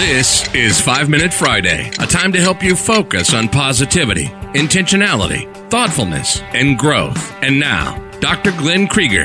This 0.00 0.48
is 0.54 0.80
5 0.80 1.10
Minute 1.10 1.30
Friday, 1.30 1.90
a 2.00 2.06
time 2.06 2.32
to 2.32 2.40
help 2.40 2.62
you 2.62 2.74
focus 2.74 3.34
on 3.34 3.50
positivity, 3.50 4.28
intentionality, 4.54 5.44
thoughtfulness, 5.68 6.40
and 6.54 6.78
growth. 6.78 7.34
And 7.42 7.60
now, 7.60 7.98
Dr. 8.18 8.50
Glenn 8.52 8.88
Krieger. 8.88 9.24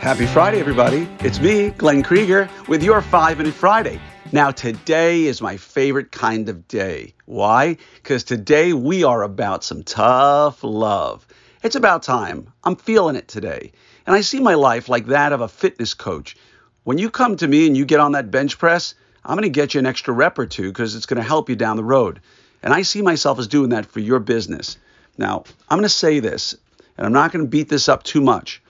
Happy 0.00 0.24
Friday, 0.24 0.58
everybody. 0.58 1.06
It's 1.20 1.38
me, 1.38 1.68
Glenn 1.68 2.02
Krieger, 2.02 2.48
with 2.66 2.82
your 2.82 3.02
5 3.02 3.36
Minute 3.36 3.52
Friday. 3.52 4.00
Now, 4.32 4.50
today 4.50 5.24
is 5.24 5.42
my 5.42 5.58
favorite 5.58 6.10
kind 6.10 6.48
of 6.48 6.66
day. 6.66 7.12
Why? 7.26 7.76
Because 7.96 8.24
today 8.24 8.72
we 8.72 9.04
are 9.04 9.22
about 9.22 9.64
some 9.64 9.82
tough 9.82 10.64
love. 10.64 11.26
It's 11.62 11.76
about 11.76 12.02
time. 12.02 12.50
I'm 12.64 12.76
feeling 12.76 13.16
it 13.16 13.28
today. 13.28 13.72
And 14.06 14.16
I 14.16 14.22
see 14.22 14.40
my 14.40 14.54
life 14.54 14.88
like 14.88 15.08
that 15.08 15.34
of 15.34 15.42
a 15.42 15.46
fitness 15.46 15.92
coach. 15.92 16.38
When 16.84 16.96
you 16.96 17.10
come 17.10 17.36
to 17.36 17.46
me 17.46 17.66
and 17.66 17.76
you 17.76 17.84
get 17.84 18.00
on 18.00 18.12
that 18.12 18.30
bench 18.30 18.56
press, 18.56 18.94
I'm 19.24 19.36
going 19.36 19.42
to 19.42 19.48
get 19.48 19.74
you 19.74 19.78
an 19.78 19.86
extra 19.86 20.12
rep 20.12 20.38
or 20.38 20.46
two 20.46 20.68
because 20.68 20.94
it's 20.94 21.06
going 21.06 21.20
to 21.20 21.26
help 21.26 21.48
you 21.48 21.56
down 21.56 21.76
the 21.76 21.84
road. 21.84 22.20
And 22.62 22.74
I 22.74 22.82
see 22.82 23.02
myself 23.02 23.38
as 23.38 23.46
doing 23.46 23.70
that 23.70 23.86
for 23.86 24.00
your 24.00 24.20
business. 24.20 24.76
Now, 25.16 25.44
I'm 25.68 25.78
going 25.78 25.84
to 25.84 25.88
say 25.88 26.20
this, 26.20 26.54
and 26.96 27.06
I'm 27.06 27.12
not 27.12 27.32
going 27.32 27.44
to 27.44 27.50
beat 27.50 27.68
this 27.68 27.88
up 27.88 28.02
too 28.02 28.20
much, 28.20 28.62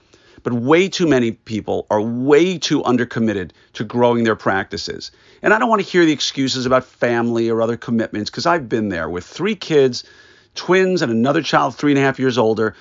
but 0.43 0.53
way 0.53 0.89
too 0.89 1.07
many 1.07 1.33
people 1.33 1.87
are 1.91 2.01
way 2.01 2.59
too 2.59 2.83
undercommitted 2.83 3.51
to 3.75 3.85
growing 3.85 4.25
their 4.25 4.37
practices. 4.37 5.11
And 5.43 5.53
I 5.55 5.59
don't 5.59 5.69
want 5.69 5.83
to 5.83 5.89
hear 5.89 6.05
the 6.05 6.13
excuses 6.13 6.67
about 6.67 6.85
family 6.85 7.49
or 7.49 7.63
other 7.63 7.77
commitments 7.77 8.31
because 8.31 8.47
I've 8.47 8.69
been 8.69 8.91
there 8.91 9.09
with 9.09 9.25
three 9.25 9.57
kids, 9.57 10.05
twins, 10.55 11.03
and 11.03 11.11
another 11.11 11.43
child 11.43 11.75
three 11.75 11.93
and 11.93 11.99
a 11.99 12.03
half 12.03 12.19
years 12.19 12.39
older. 12.39 12.75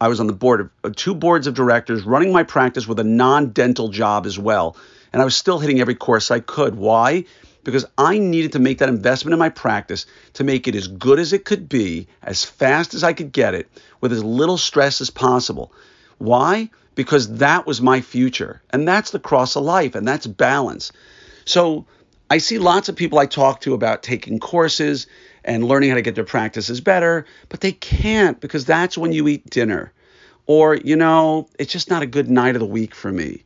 I 0.00 0.08
was 0.08 0.20
on 0.20 0.26
the 0.26 0.32
board 0.32 0.60
of 0.60 0.70
uh, 0.84 0.90
two 0.94 1.14
boards 1.14 1.46
of 1.46 1.54
directors 1.54 2.04
running 2.04 2.32
my 2.32 2.42
practice 2.42 2.86
with 2.86 2.98
a 2.98 3.04
non 3.04 3.50
dental 3.50 3.88
job 3.88 4.26
as 4.26 4.38
well 4.38 4.76
and 5.12 5.20
I 5.20 5.24
was 5.24 5.36
still 5.36 5.58
hitting 5.58 5.80
every 5.80 5.94
course 5.94 6.30
I 6.30 6.40
could. 6.40 6.74
Why? 6.74 7.24
Because 7.64 7.84
I 7.96 8.18
needed 8.18 8.52
to 8.52 8.58
make 8.58 8.78
that 8.78 8.88
investment 8.88 9.32
in 9.32 9.38
my 9.38 9.48
practice 9.48 10.06
to 10.34 10.44
make 10.44 10.66
it 10.66 10.74
as 10.74 10.88
good 10.88 11.18
as 11.18 11.32
it 11.32 11.44
could 11.44 11.68
be, 11.68 12.08
as 12.22 12.44
fast 12.44 12.94
as 12.94 13.04
I 13.04 13.12
could 13.12 13.32
get 13.32 13.54
it, 13.54 13.68
with 14.00 14.12
as 14.12 14.24
little 14.24 14.58
stress 14.58 15.00
as 15.00 15.10
possible. 15.10 15.72
Why? 16.18 16.70
Because 16.94 17.36
that 17.36 17.66
was 17.66 17.80
my 17.80 18.00
future. 18.00 18.62
And 18.70 18.86
that's 18.86 19.10
the 19.10 19.20
cross 19.20 19.54
of 19.56 19.64
life, 19.64 19.94
and 19.94 20.06
that's 20.06 20.26
balance. 20.26 20.92
So 21.44 21.86
I 22.30 22.38
see 22.38 22.58
lots 22.58 22.88
of 22.88 22.96
people 22.96 23.18
I 23.18 23.26
talk 23.26 23.60
to 23.60 23.74
about 23.74 24.02
taking 24.02 24.38
courses 24.40 25.06
and 25.44 25.64
learning 25.64 25.90
how 25.90 25.96
to 25.96 26.02
get 26.02 26.14
their 26.14 26.24
practices 26.24 26.80
better, 26.80 27.26
but 27.48 27.60
they 27.60 27.72
can't 27.72 28.40
because 28.40 28.64
that's 28.64 28.96
when 28.96 29.12
you 29.12 29.28
eat 29.28 29.50
dinner. 29.50 29.92
Or, 30.46 30.74
you 30.74 30.96
know, 30.96 31.48
it's 31.58 31.72
just 31.72 31.90
not 31.90 32.02
a 32.02 32.06
good 32.06 32.30
night 32.30 32.56
of 32.56 32.60
the 32.60 32.66
week 32.66 32.94
for 32.94 33.12
me. 33.12 33.44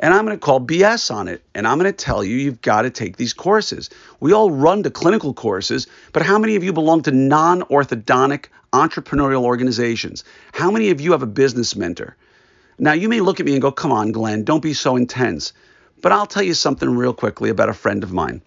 And 0.00 0.14
I'm 0.14 0.24
going 0.24 0.36
to 0.36 0.44
call 0.44 0.60
BS 0.60 1.12
on 1.12 1.28
it. 1.28 1.42
And 1.54 1.66
I'm 1.66 1.78
going 1.78 1.92
to 1.92 1.96
tell 1.96 2.22
you, 2.22 2.36
you've 2.36 2.62
got 2.62 2.82
to 2.82 2.90
take 2.90 3.16
these 3.16 3.34
courses. 3.34 3.90
We 4.20 4.32
all 4.32 4.50
run 4.50 4.82
to 4.84 4.90
clinical 4.90 5.34
courses, 5.34 5.86
but 6.12 6.22
how 6.22 6.38
many 6.38 6.56
of 6.56 6.62
you 6.62 6.72
belong 6.72 7.02
to 7.02 7.10
non 7.10 7.62
orthodontic 7.62 8.46
entrepreneurial 8.72 9.42
organizations? 9.42 10.24
How 10.52 10.70
many 10.70 10.90
of 10.90 11.00
you 11.00 11.12
have 11.12 11.22
a 11.22 11.26
business 11.26 11.74
mentor? 11.74 12.16
Now, 12.78 12.92
you 12.92 13.08
may 13.08 13.20
look 13.20 13.40
at 13.40 13.46
me 13.46 13.52
and 13.52 13.62
go, 13.62 13.72
come 13.72 13.90
on, 13.90 14.12
Glenn, 14.12 14.44
don't 14.44 14.62
be 14.62 14.72
so 14.74 14.94
intense. 14.94 15.52
But 16.00 16.12
I'll 16.12 16.26
tell 16.26 16.44
you 16.44 16.54
something 16.54 16.88
real 16.96 17.12
quickly 17.12 17.50
about 17.50 17.68
a 17.68 17.74
friend 17.74 18.04
of 18.04 18.12
mine. 18.12 18.40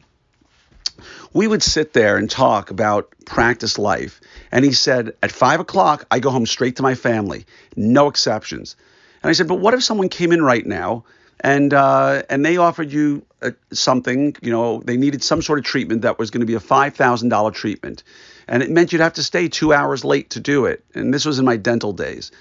We 1.34 1.48
would 1.48 1.64
sit 1.64 1.92
there 1.92 2.16
and 2.16 2.30
talk 2.30 2.70
about 2.72 3.14
practice 3.26 3.78
life. 3.78 4.22
And 4.52 4.64
he 4.64 4.72
said, 4.72 5.16
at 5.22 5.32
five 5.32 5.60
o'clock, 5.60 6.06
I 6.12 6.20
go 6.20 6.30
home 6.30 6.46
straight 6.46 6.78
to 6.78 6.84
my 6.84 6.96
family, 6.96 7.46
no 7.76 8.08
exceptions. 8.08 8.78
And 9.22 9.30
I 9.30 9.34
said, 9.34 9.48
but 9.48 9.60
what 9.60 9.74
if 9.74 9.84
someone 9.84 10.10
came 10.10 10.32
in 10.32 10.42
right 10.42 10.66
now 10.66 11.04
and 11.42 11.74
uh, 11.74 12.22
and 12.30 12.46
they 12.46 12.58
offered 12.58 12.92
you 12.92 13.26
uh, 13.42 13.52
something. 13.74 14.36
You 14.42 14.52
know, 14.52 14.82
they 14.86 14.96
needed 14.96 15.24
some 15.24 15.42
sort 15.42 15.60
of 15.60 15.66
treatment 15.66 16.04
that 16.04 16.18
was 16.18 16.32
going 16.32 16.42
to 16.42 16.48
be 16.48 16.54
a 16.54 16.60
five 16.60 16.96
thousand 16.96 17.30
dollar 17.30 17.52
treatment, 17.52 18.04
and 18.48 18.64
it 18.64 18.70
meant 18.70 18.94
you'd 18.94 19.02
have 19.02 19.14
to 19.14 19.24
stay 19.24 19.50
two 19.50 19.74
hours 19.74 20.06
late 20.06 20.30
to 20.32 20.40
do 20.40 20.66
it. 20.66 20.86
And 20.94 21.14
this 21.14 21.26
was 21.26 21.40
in 21.40 21.46
my 21.46 21.58
dental 21.58 21.92
days. 21.92 22.32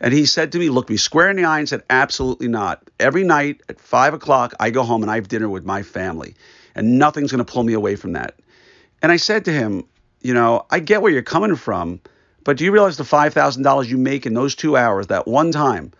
And 0.00 0.14
he 0.14 0.26
said 0.26 0.52
to 0.52 0.58
me, 0.58 0.68
looked 0.68 0.90
me 0.90 0.96
square 0.96 1.28
in 1.28 1.36
the 1.36 1.44
eye 1.44 1.58
and 1.58 1.68
said, 1.68 1.82
absolutely 1.90 2.46
not. 2.46 2.88
Every 3.00 3.24
night 3.24 3.62
at 3.68 3.80
five 3.80 4.14
o'clock, 4.14 4.54
I 4.60 4.70
go 4.70 4.84
home 4.84 5.02
and 5.02 5.10
I 5.10 5.16
have 5.16 5.26
dinner 5.26 5.48
with 5.48 5.64
my 5.64 5.82
family, 5.82 6.36
and 6.76 6.98
nothing's 6.98 7.32
going 7.32 7.44
to 7.44 7.52
pull 7.52 7.64
me 7.64 7.72
away 7.72 7.96
from 7.96 8.12
that. 8.12 8.38
And 9.02 9.10
I 9.10 9.16
said 9.16 9.44
to 9.46 9.52
him, 9.52 9.84
you 10.20 10.34
know, 10.34 10.66
I 10.70 10.80
get 10.80 11.02
where 11.02 11.12
you're 11.12 11.22
coming 11.22 11.56
from, 11.56 12.00
but 12.44 12.56
do 12.56 12.64
you 12.64 12.72
realize 12.72 12.96
the 12.96 13.04
five 13.04 13.34
thousand 13.34 13.62
dollars 13.62 13.90
you 13.90 13.98
make 13.98 14.26
in 14.26 14.34
those 14.34 14.54
two 14.54 14.76
hours, 14.76 15.08
that 15.08 15.26
one 15.26 15.52
time? 15.52 15.92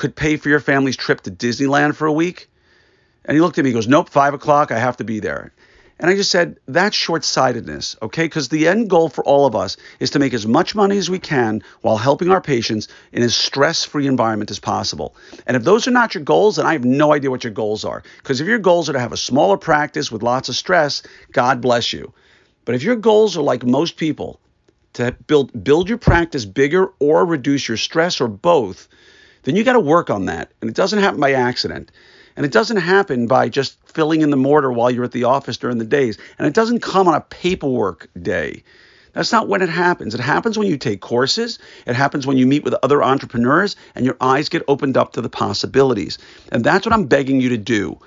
Could 0.00 0.16
pay 0.16 0.38
for 0.38 0.48
your 0.48 0.60
family's 0.60 0.96
trip 0.96 1.20
to 1.20 1.30
Disneyland 1.30 1.94
for 1.94 2.06
a 2.06 2.12
week? 2.12 2.48
And 3.26 3.36
he 3.36 3.40
looked 3.42 3.58
at 3.58 3.64
me, 3.64 3.70
he 3.70 3.74
goes, 3.74 3.86
Nope, 3.86 4.08
five 4.08 4.32
o'clock, 4.32 4.72
I 4.72 4.78
have 4.78 4.96
to 4.96 5.04
be 5.04 5.20
there. 5.20 5.52
And 5.98 6.10
I 6.10 6.16
just 6.16 6.30
said, 6.30 6.58
that's 6.66 6.96
short 6.96 7.24
sightedness, 7.24 7.94
okay? 8.00 8.24
Because 8.24 8.48
the 8.48 8.66
end 8.66 8.88
goal 8.88 9.10
for 9.10 9.22
all 9.22 9.44
of 9.44 9.54
us 9.54 9.76
is 9.98 10.08
to 10.12 10.18
make 10.18 10.32
as 10.32 10.46
much 10.46 10.74
money 10.74 10.96
as 10.96 11.10
we 11.10 11.18
can 11.18 11.62
while 11.82 11.98
helping 11.98 12.30
our 12.30 12.40
patients 12.40 12.88
in 13.12 13.22
as 13.22 13.36
stress 13.36 13.84
free 13.84 14.06
environment 14.06 14.50
as 14.50 14.58
possible. 14.58 15.14
And 15.46 15.58
if 15.58 15.64
those 15.64 15.86
are 15.86 15.90
not 15.90 16.14
your 16.14 16.24
goals, 16.24 16.56
then 16.56 16.64
I 16.64 16.72
have 16.72 16.86
no 16.86 17.12
idea 17.12 17.30
what 17.30 17.44
your 17.44 17.52
goals 17.52 17.84
are. 17.84 18.02
Because 18.16 18.40
if 18.40 18.46
your 18.46 18.58
goals 18.58 18.88
are 18.88 18.94
to 18.94 18.98
have 18.98 19.12
a 19.12 19.18
smaller 19.18 19.58
practice 19.58 20.10
with 20.10 20.22
lots 20.22 20.48
of 20.48 20.56
stress, 20.56 21.02
God 21.32 21.60
bless 21.60 21.92
you. 21.92 22.14
But 22.64 22.74
if 22.74 22.82
your 22.82 22.96
goals 22.96 23.36
are 23.36 23.42
like 23.42 23.66
most 23.66 23.98
people, 23.98 24.40
to 24.94 25.14
build 25.26 25.62
build 25.62 25.90
your 25.90 25.98
practice 25.98 26.46
bigger 26.46 26.86
or 26.98 27.26
reduce 27.26 27.68
your 27.68 27.76
stress 27.76 28.22
or 28.22 28.28
both, 28.28 28.88
then 29.42 29.56
you 29.56 29.64
got 29.64 29.74
to 29.74 29.80
work 29.80 30.10
on 30.10 30.26
that. 30.26 30.50
And 30.60 30.70
it 30.70 30.76
doesn't 30.76 30.98
happen 30.98 31.20
by 31.20 31.32
accident. 31.32 31.90
And 32.36 32.46
it 32.46 32.52
doesn't 32.52 32.76
happen 32.78 33.26
by 33.26 33.48
just 33.48 33.76
filling 33.88 34.22
in 34.22 34.30
the 34.30 34.36
mortar 34.36 34.72
while 34.72 34.90
you're 34.90 35.04
at 35.04 35.12
the 35.12 35.24
office 35.24 35.56
during 35.56 35.78
the 35.78 35.84
days. 35.84 36.18
And 36.38 36.46
it 36.46 36.54
doesn't 36.54 36.80
come 36.80 37.08
on 37.08 37.14
a 37.14 37.20
paperwork 37.20 38.08
day. 38.20 38.62
That's 39.12 39.32
not 39.32 39.48
when 39.48 39.62
it 39.62 39.68
happens. 39.68 40.14
It 40.14 40.20
happens 40.20 40.56
when 40.56 40.68
you 40.68 40.76
take 40.76 41.00
courses. 41.00 41.58
It 41.86 41.96
happens 41.96 42.26
when 42.26 42.36
you 42.36 42.46
meet 42.46 42.62
with 42.64 42.74
other 42.82 43.02
entrepreneurs 43.02 43.74
and 43.94 44.06
your 44.06 44.16
eyes 44.20 44.48
get 44.48 44.62
opened 44.68 44.96
up 44.96 45.14
to 45.14 45.20
the 45.20 45.28
possibilities. 45.28 46.18
And 46.52 46.62
that's 46.62 46.86
what 46.86 46.92
I'm 46.92 47.06
begging 47.06 47.40
you 47.40 47.48
to 47.50 47.58
do. 47.58 47.98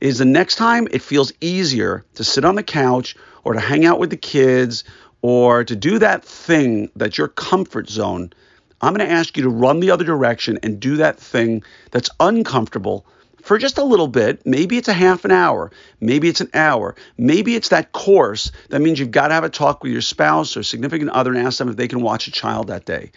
Is 0.00 0.18
the 0.18 0.24
next 0.24 0.56
time 0.56 0.88
it 0.90 1.02
feels 1.02 1.32
easier 1.40 2.04
to 2.14 2.24
sit 2.24 2.44
on 2.44 2.56
the 2.56 2.62
couch 2.62 3.16
or 3.44 3.52
to 3.52 3.60
hang 3.60 3.84
out 3.84 4.00
with 4.00 4.10
the 4.10 4.16
kids 4.16 4.82
or 5.22 5.62
to 5.64 5.76
do 5.76 5.98
that 5.98 6.24
thing 6.24 6.90
that's 6.96 7.18
your 7.18 7.28
comfort 7.28 7.88
zone 7.88 8.32
I'm 8.80 8.94
going 8.94 9.06
to 9.06 9.12
ask 9.12 9.36
you 9.36 9.42
to 9.42 9.50
run 9.50 9.80
the 9.80 9.90
other 9.90 10.04
direction 10.04 10.58
and 10.62 10.80
do 10.80 10.96
that 10.96 11.18
thing 11.18 11.62
that's 11.90 12.10
uncomfortable 12.18 13.04
for 13.42 13.58
just 13.58 13.78
a 13.78 13.84
little 13.84 14.08
bit. 14.08 14.44
Maybe 14.46 14.78
it's 14.78 14.88
a 14.88 14.94
half 14.94 15.24
an 15.24 15.30
hour. 15.30 15.70
Maybe 16.00 16.28
it's 16.28 16.40
an 16.40 16.50
hour. 16.54 16.94
Maybe 17.18 17.54
it's 17.54 17.68
that 17.68 17.92
course 17.92 18.52
that 18.70 18.80
means 18.80 18.98
you've 18.98 19.10
got 19.10 19.28
to 19.28 19.34
have 19.34 19.44
a 19.44 19.50
talk 19.50 19.82
with 19.82 19.92
your 19.92 20.00
spouse 20.00 20.56
or 20.56 20.62
significant 20.62 21.10
other 21.10 21.32
and 21.32 21.46
ask 21.46 21.58
them 21.58 21.68
if 21.68 21.76
they 21.76 21.88
can 21.88 22.00
watch 22.00 22.26
a 22.26 22.32
child 22.32 22.68
that 22.68 22.86
day. 22.86 23.12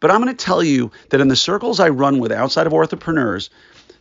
But 0.00 0.10
I'm 0.10 0.22
going 0.22 0.34
to 0.34 0.44
tell 0.44 0.62
you 0.62 0.92
that 1.10 1.20
in 1.20 1.28
the 1.28 1.36
circles 1.36 1.80
I 1.80 1.88
run 1.88 2.18
with 2.18 2.30
outside 2.30 2.66
of 2.66 2.72
orthopreneurs, 2.72 3.48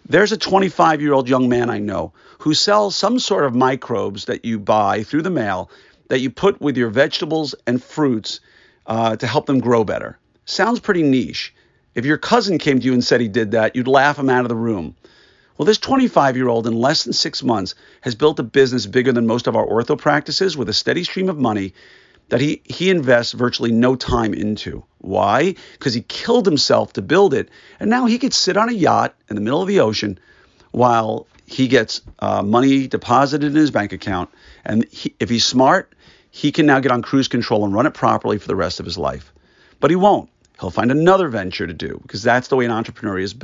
there's 0.09 0.31
a 0.31 0.37
25 0.37 1.01
year 1.01 1.13
old 1.13 1.27
young 1.27 1.49
man 1.49 1.69
I 1.69 1.79
know 1.79 2.13
who 2.39 2.53
sells 2.53 2.95
some 2.95 3.19
sort 3.19 3.45
of 3.45 3.55
microbes 3.55 4.25
that 4.25 4.45
you 4.45 4.59
buy 4.59 5.03
through 5.03 5.23
the 5.23 5.29
mail 5.29 5.69
that 6.09 6.19
you 6.19 6.29
put 6.29 6.61
with 6.61 6.77
your 6.77 6.89
vegetables 6.89 7.55
and 7.65 7.83
fruits 7.83 8.39
uh, 8.85 9.15
to 9.17 9.27
help 9.27 9.47
them 9.47 9.59
grow 9.59 9.83
better. 9.83 10.17
Sounds 10.49 10.79
pretty 10.79 11.03
niche. 11.03 11.53
If 11.93 12.05
your 12.05 12.17
cousin 12.17 12.57
came 12.57 12.79
to 12.79 12.85
you 12.85 12.93
and 12.93 13.03
said 13.03 13.19
he 13.19 13.27
did 13.27 13.51
that, 13.51 13.75
you'd 13.75 13.85
laugh 13.85 14.17
him 14.17 14.29
out 14.29 14.45
of 14.45 14.49
the 14.49 14.55
room. 14.55 14.95
Well, 15.57 15.65
this 15.65 15.77
25 15.77 16.37
year 16.37 16.47
old 16.47 16.65
in 16.67 16.73
less 16.73 17.03
than 17.03 17.11
six 17.11 17.43
months 17.43 17.75
has 17.99 18.15
built 18.15 18.39
a 18.39 18.43
business 18.43 18.85
bigger 18.85 19.11
than 19.11 19.27
most 19.27 19.47
of 19.47 19.57
our 19.57 19.65
ortho 19.65 19.97
practices 19.97 20.55
with 20.55 20.69
a 20.69 20.73
steady 20.73 21.03
stream 21.03 21.27
of 21.27 21.37
money 21.37 21.73
that 22.29 22.39
he, 22.39 22.61
he 22.63 22.89
invests 22.89 23.33
virtually 23.33 23.73
no 23.73 23.97
time 23.97 24.33
into. 24.33 24.85
Why? 24.99 25.55
Because 25.73 25.93
he 25.93 26.01
killed 26.01 26.45
himself 26.45 26.93
to 26.93 27.01
build 27.01 27.33
it. 27.33 27.49
And 27.81 27.89
now 27.89 28.05
he 28.05 28.17
could 28.17 28.33
sit 28.33 28.55
on 28.55 28.69
a 28.69 28.73
yacht 28.73 29.15
in 29.29 29.35
the 29.35 29.41
middle 29.41 29.61
of 29.61 29.67
the 29.67 29.81
ocean 29.81 30.17
while 30.71 31.27
he 31.45 31.67
gets 31.67 32.01
uh, 32.19 32.41
money 32.41 32.87
deposited 32.87 33.47
in 33.47 33.55
his 33.55 33.71
bank 33.71 33.91
account. 33.91 34.29
And 34.63 34.85
he, 34.85 35.13
if 35.19 35.29
he's 35.29 35.45
smart, 35.45 35.93
he 36.31 36.53
can 36.53 36.65
now 36.65 36.79
get 36.79 36.93
on 36.93 37.01
cruise 37.01 37.27
control 37.27 37.65
and 37.65 37.73
run 37.73 37.85
it 37.85 37.93
properly 37.93 38.37
for 38.37 38.47
the 38.47 38.55
rest 38.55 38.79
of 38.79 38.85
his 38.85 38.97
life. 38.97 39.33
But 39.81 39.91
he 39.91 39.97
won't. 39.97 40.29
He'll 40.59 40.71
find 40.71 40.91
another 40.91 41.27
venture 41.29 41.67
to 41.67 41.73
do 41.73 41.99
because 42.01 42.23
that's 42.23 42.47
the 42.47 42.55
way 42.55 42.65
an 42.65 42.71
entrepreneur 42.71 43.19
is 43.19 43.35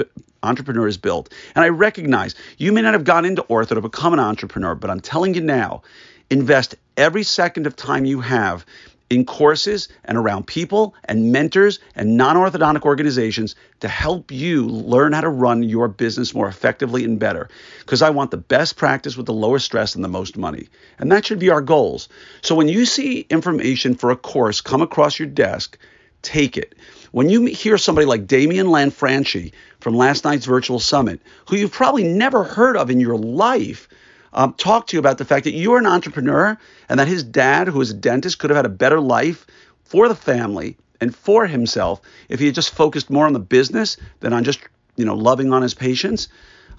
entrepreneur 0.42 0.88
is 0.88 0.98
built. 0.98 1.31
And 1.56 1.63
I 1.63 1.69
recognize 1.69 2.36
you 2.57 2.71
may 2.71 2.81
not 2.81 2.94
have 2.94 3.04
gone 3.04 3.25
into 3.25 3.44
ortho 3.44 3.75
to 3.75 3.81
become 3.81 4.13
an 4.13 4.19
entrepreneur, 4.19 4.75
but 4.75 4.89
I'm 4.89 5.00
telling 5.00 5.33
you 5.33 5.42
now, 5.42 5.83
invest 6.30 6.75
every 6.98 7.24
second 7.24 7.68
of 7.68 7.75
time 7.75 8.06
you 8.06 8.21
have 8.21 8.65
in 9.10 9.25
courses 9.25 9.89
and 10.06 10.18
around 10.18 10.48
people 10.48 10.95
and 11.06 11.31
mentors 11.31 11.80
and 11.95 12.18
non-orthodontic 12.18 12.81
organizations 12.81 13.56
to 13.81 13.88
help 13.88 14.31
you 14.31 14.65
learn 14.65 15.13
how 15.13 15.21
to 15.21 15.30
run 15.30 15.62
your 15.62 15.88
business 15.88 16.33
more 16.33 16.48
effectively 16.48 17.04
and 17.04 17.19
better 17.19 17.48
because 17.80 18.01
I 18.01 18.10
want 18.10 18.31
the 18.31 18.38
best 18.38 18.75
practice 18.75 19.15
with 19.15 19.27
the 19.27 19.33
lowest 19.33 19.65
stress 19.65 19.94
and 19.94 20.04
the 20.04 20.07
most 20.10 20.36
money. 20.36 20.68
And 20.98 21.12
that 21.12 21.25
should 21.25 21.39
be 21.39 21.51
our 21.51 21.62
goals. 21.62 22.10
So 22.42 22.56
when 22.56 22.69
you 22.69 22.86
see 22.86 23.27
information 23.30 23.94
for 23.94 24.10
a 24.10 24.18
course 24.18 24.62
come 24.62 24.81
across 24.81 25.19
your 25.19 25.27
desk, 25.27 25.77
take 26.23 26.57
it. 26.57 26.75
When 27.11 27.29
you 27.29 27.45
hear 27.45 27.77
somebody 27.77 28.05
like 28.05 28.25
Damian 28.25 28.67
Lanfranchi 28.67 29.51
from 29.79 29.95
last 29.95 30.23
night's 30.23 30.45
virtual 30.45 30.79
summit, 30.79 31.21
who 31.47 31.55
you've 31.55 31.71
probably 31.71 32.03
never 32.03 32.43
heard 32.43 32.75
of 32.75 32.89
in 32.89 32.99
your 32.99 33.17
life, 33.17 33.87
um, 34.33 34.53
talk 34.53 34.87
to 34.87 34.95
you 34.95 34.99
about 34.99 35.19
the 35.19 35.25
fact 35.25 35.43
that 35.43 35.51
you're 35.51 35.77
an 35.77 35.85
entrepreneur 35.85 36.57
and 36.89 36.99
that 36.99 37.07
his 37.07 37.23
dad, 37.23 37.67
who 37.67 37.81
is 37.81 37.91
a 37.91 37.93
dentist, 37.93 38.39
could 38.39 38.49
have 38.49 38.57
had 38.57 38.65
a 38.65 38.69
better 38.69 38.99
life 38.99 39.45
for 39.83 40.07
the 40.07 40.15
family 40.15 40.77
and 40.99 41.15
for 41.15 41.45
himself 41.45 42.01
if 42.29 42.39
he 42.39 42.47
had 42.47 42.55
just 42.55 42.73
focused 42.73 43.09
more 43.09 43.27
on 43.27 43.33
the 43.33 43.39
business 43.39 43.97
than 44.21 44.33
on 44.33 44.43
just 44.43 44.59
you 44.95 45.05
know 45.05 45.15
loving 45.15 45.53
on 45.53 45.61
his 45.61 45.73
patients. 45.73 46.29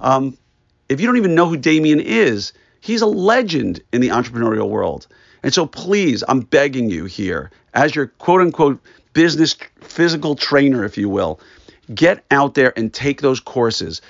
Um, 0.00 0.36
if 0.88 1.00
you 1.00 1.06
don't 1.06 1.16
even 1.16 1.34
know 1.34 1.46
who 1.46 1.56
Damian 1.56 2.00
is, 2.00 2.52
he's 2.80 3.02
a 3.02 3.06
legend 3.06 3.82
in 3.92 4.00
the 4.00 4.08
entrepreneurial 4.08 4.68
world. 4.68 5.06
And 5.42 5.52
so 5.52 5.66
please, 5.66 6.24
I'm 6.26 6.40
begging 6.40 6.90
you 6.90 7.04
here, 7.04 7.50
as 7.74 7.94
your 7.94 8.06
quote 8.06 8.40
unquote 8.40 8.80
business 9.14 9.56
physical 9.80 10.34
trainer, 10.34 10.84
if 10.84 10.98
you 10.98 11.08
will, 11.08 11.40
get 11.94 12.24
out 12.30 12.54
there 12.54 12.72
and 12.78 12.92
take 12.92 13.22
those 13.22 13.40
courses. 13.40 14.02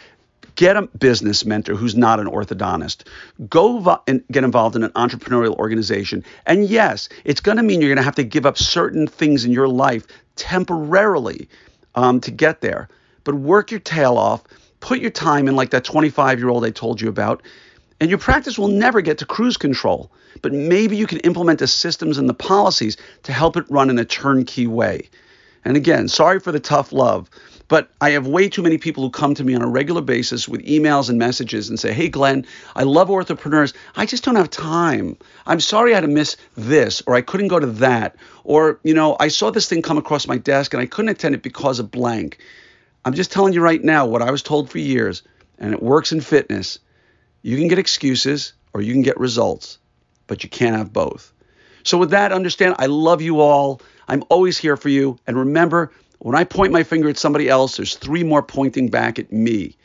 Get 0.56 0.76
a 0.76 0.82
business 0.82 1.44
mentor 1.44 1.74
who's 1.74 1.96
not 1.96 2.20
an 2.20 2.26
orthodontist. 2.26 3.06
Go 3.48 3.78
vo- 3.78 4.02
and 4.06 4.22
get 4.30 4.44
involved 4.44 4.76
in 4.76 4.84
an 4.84 4.90
entrepreneurial 4.90 5.56
organization. 5.56 6.24
And 6.46 6.66
yes, 6.68 7.08
it's 7.24 7.40
going 7.40 7.56
to 7.56 7.62
mean 7.62 7.80
you're 7.80 7.90
going 7.90 7.96
to 7.96 8.04
have 8.04 8.14
to 8.16 8.24
give 8.24 8.46
up 8.46 8.56
certain 8.56 9.06
things 9.06 9.44
in 9.44 9.50
your 9.50 9.68
life 9.68 10.06
temporarily 10.36 11.48
um, 11.96 12.20
to 12.20 12.30
get 12.30 12.60
there. 12.60 12.88
But 13.24 13.34
work 13.34 13.70
your 13.70 13.80
tail 13.80 14.16
off. 14.16 14.44
Put 14.80 15.00
your 15.00 15.10
time 15.10 15.48
in, 15.48 15.56
like 15.56 15.70
that 15.70 15.84
25 15.84 16.38
year 16.38 16.50
old 16.50 16.64
I 16.64 16.70
told 16.70 17.00
you 17.00 17.08
about, 17.08 17.42
and 18.00 18.11
your 18.11 18.19
practice 18.19 18.58
will 18.58 18.69
never 18.69 19.00
get 19.00 19.19
to 19.19 19.26
cruise 19.26 19.56
control. 19.56 20.11
But 20.43 20.52
maybe 20.52 20.96
you 20.96 21.06
can 21.06 21.20
implement 21.20 21.61
the 21.61 21.67
systems 21.67 22.19
and 22.19 22.29
the 22.29 22.35
policies 22.35 22.96
to 23.23 23.32
help 23.32 23.56
it 23.56 23.70
run 23.70 23.91
in 23.91 23.99
a 23.99 24.05
turnkey 24.05 24.67
way. 24.67 25.08
And 25.64 25.76
again, 25.76 26.08
sorry 26.08 26.41
for 26.41 26.52
the 26.52 26.61
tough 26.61 26.93
love, 26.93 27.31
but 27.69 27.91
I 28.00 28.11
have 28.11 28.26
way 28.26 28.49
too 28.49 28.62
many 28.62 28.76
people 28.76 29.02
who 29.02 29.11
come 29.11 29.35
to 29.35 29.44
me 29.44 29.55
on 29.55 29.62
a 29.62 29.67
regular 29.67 30.02
basis 30.02 30.46
with 30.46 30.64
emails 30.67 31.08
and 31.08 31.19
messages 31.19 31.70
and 31.70 31.81
say, 31.81 31.93
Hey, 31.93 32.08
Glenn, 32.08 32.44
I 32.76 32.82
love 32.82 33.08
orthopreneurs. 33.08 33.73
I 33.97 34.05
just 34.05 34.25
don't 34.25 34.37
have 34.37 34.50
time. 34.50 35.17
I'm 35.47 35.61
sorry 35.61 35.93
I 35.93 35.94
had 35.94 36.02
to 36.02 36.08
miss 36.08 36.37
this, 36.56 37.02
or 37.06 37.14
I 37.14 37.23
couldn't 37.23 37.49
go 37.49 37.58
to 37.58 37.67
that, 37.67 38.17
or, 38.44 38.79
you 38.82 38.93
know, 38.93 39.17
I 39.19 39.29
saw 39.29 39.50
this 39.50 39.69
thing 39.69 39.81
come 39.81 39.97
across 39.97 40.26
my 40.26 40.37
desk 40.37 40.75
and 40.75 40.82
I 40.82 40.87
couldn't 40.87 41.11
attend 41.11 41.35
it 41.35 41.43
because 41.43 41.79
of 41.79 41.90
blank. 41.90 42.38
I'm 43.06 43.14
just 43.14 43.32
telling 43.32 43.55
you 43.55 43.62
right 43.62 43.82
now 43.82 44.06
what 44.06 44.23
I 44.23 44.31
was 44.31 44.43
told 44.43 44.70
for 44.70 44.79
years, 44.79 45.23
and 45.58 45.73
it 45.73 45.82
works 45.82 46.12
in 46.12 46.20
fitness. 46.20 46.79
You 47.44 47.58
can 47.58 47.69
get 47.69 47.79
excuses 47.79 48.55
or 48.73 48.81
you 48.81 48.94
can 48.94 49.02
get 49.02 49.20
results, 49.20 49.79
but 50.26 50.43
you 50.43 50.49
can't 50.49 50.75
have 50.75 50.94
both. 50.94 51.31
So, 51.82 51.99
with 51.99 52.11
that, 52.11 52.32
understand 52.32 52.76
I 52.79 52.87
love 52.87 53.20
you 53.20 53.41
all. 53.41 53.82
I'm 54.08 54.25
always 54.31 54.56
here 54.56 54.79
for 54.79 54.88
you. 54.88 55.19
And 55.26 55.37
remember, 55.37 55.93
when 56.20 56.35
I 56.35 56.44
point 56.44 56.73
my 56.73 56.85
finger 56.85 57.11
at 57.11 57.19
somebody 57.19 57.50
else, 57.50 57.76
there's 57.76 57.96
three 57.96 58.25
more 58.25 58.43
pointing 58.43 58.88
back 58.88 59.19
at 59.19 59.31
me 59.31 59.76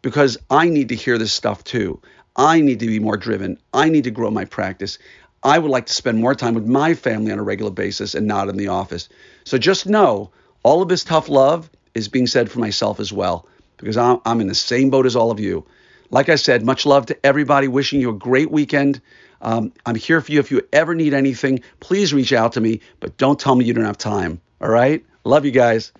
because 0.00 0.38
I 0.48 0.70
need 0.70 0.88
to 0.88 0.94
hear 0.94 1.18
this 1.18 1.34
stuff 1.34 1.62
too. 1.64 2.00
I 2.34 2.62
need 2.62 2.80
to 2.80 2.86
be 2.86 2.98
more 2.98 3.18
driven. 3.18 3.58
I 3.74 3.90
need 3.90 4.04
to 4.04 4.10
grow 4.10 4.30
my 4.30 4.46
practice. 4.46 4.98
I 5.42 5.58
would 5.58 5.70
like 5.70 5.84
to 5.86 5.92
spend 5.92 6.18
more 6.18 6.34
time 6.34 6.54
with 6.54 6.66
my 6.66 6.94
family 6.94 7.30
on 7.30 7.38
a 7.38 7.42
regular 7.42 7.70
basis 7.70 8.14
and 8.14 8.26
not 8.26 8.48
in 8.48 8.56
the 8.56 8.68
office. 8.68 9.10
So 9.44 9.58
just 9.58 9.86
know 9.86 10.30
all 10.62 10.80
of 10.80 10.88
this 10.88 11.04
tough 11.04 11.28
love 11.28 11.68
is 11.92 12.08
being 12.08 12.26
said 12.26 12.50
for 12.50 12.58
myself 12.58 13.00
as 13.00 13.12
well 13.12 13.46
because 13.76 13.98
I'm, 13.98 14.40
in 14.40 14.46
the 14.46 14.54
same 14.54 14.88
boat 14.88 15.04
as 15.04 15.14
all 15.14 15.30
of 15.30 15.40
you. 15.40 15.66
Like 16.12 16.28
I 16.28 16.36
said, 16.36 16.62
much 16.64 16.84
love 16.84 17.06
to 17.06 17.26
everybody. 17.26 17.68
Wishing 17.68 18.00
you 18.00 18.10
a 18.10 18.14
great 18.14 18.50
weekend. 18.50 19.00
Um, 19.40 19.72
I'm 19.86 19.94
here 19.94 20.20
for 20.20 20.30
you. 20.30 20.38
If 20.40 20.50
you 20.52 20.60
ever 20.72 20.94
need 20.94 21.14
anything, 21.14 21.62
please 21.80 22.12
reach 22.12 22.32
out 22.32 22.52
to 22.52 22.60
me, 22.60 22.80
but 23.00 23.16
don't 23.16 23.40
tell 23.40 23.56
me 23.56 23.64
you 23.64 23.72
don't 23.72 23.86
have 23.86 23.98
time. 23.98 24.40
All 24.60 24.68
right? 24.68 25.04
Love 25.24 25.44
you 25.46 25.50
guys. 25.50 25.90